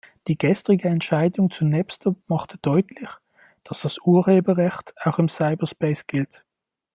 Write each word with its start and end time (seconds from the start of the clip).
Die 0.27 0.35
gestrige 0.35 0.87
Entscheidung 0.89 1.51
zu 1.51 1.63
Napster 1.63 2.15
machte 2.27 2.57
deutlich, 2.57 3.07
dass 3.63 3.81
das 3.81 3.99
Urheberrecht 3.99 4.95
auch 5.05 5.19
im 5.19 5.29
Cyberspace 5.29 6.07
gilt. 6.07 6.43